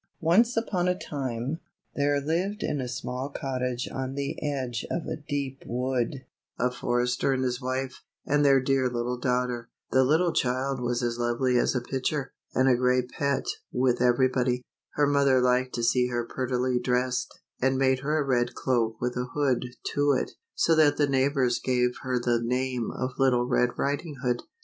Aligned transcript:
QNCE 0.23 0.57
upon 0.57 0.87
a 0.87 0.97
time, 0.97 1.59
there 1.93 2.19
lived 2.19 2.63
in 2.63 2.81
a 2.81 2.87
small 2.87 3.29
cottage 3.29 3.87
on 3.87 4.15
the 4.15 4.35
edge 4.41 4.83
of 4.89 5.05
a 5.05 5.15
deep 5.15 5.61
wood, 5.67 6.25
a 6.57 6.71
forester 6.71 7.33
and 7.33 7.43
his 7.43 7.61
wife, 7.61 8.01
and 8.25 8.43
their 8.43 8.59
dear 8.59 8.89
little 8.89 9.19
daughter. 9.19 9.69
The 9.91 10.03
little 10.03 10.33
child 10.33 10.81
was 10.81 11.03
as 11.03 11.19
lovely 11.19 11.55
as 11.59 11.75
a 11.75 11.81
picture, 11.81 12.33
and 12.55 12.67
a 12.67 12.75
great 12.75 13.11
pet 13.11 13.45
with 13.71 14.01
everybody. 14.01 14.63
Her 14.93 15.05
mother 15.05 15.39
liked 15.39 15.75
to 15.75 15.83
see 15.83 16.07
her 16.07 16.25
prettily 16.25 16.79
dressed, 16.79 17.39
and 17.61 17.77
made 17.77 17.99
her 17.99 18.17
a 18.17 18.23
red 18.27 18.55
cloak 18.55 18.99
with 18.99 19.15
a 19.15 19.27
hood 19.35 19.67
to 19.93 20.13
it, 20.13 20.31
so 20.55 20.73
that 20.73 20.97
the 20.97 21.05
neighbors 21.05 21.59
gave 21.59 21.97
her 22.01 22.17
the 22.19 22.41
name 22.41 22.89
of 22.89 23.19
Little 23.19 23.45
Red 23.45 23.77
Riding 23.77 24.15
Hood. 24.23 24.41